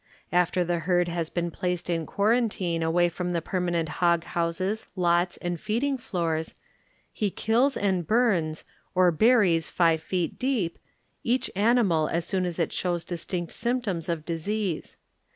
[0.31, 5.37] After the herd has been placed in quarantine away from the Sermanent hog houses, lots
[5.37, 6.55] and feeding oors,
[7.13, 8.63] he kills and burns,
[8.95, 10.71] or buries five feet deni,
[11.23, 14.97] each animal as soon as it shows distinct symptoms of disease.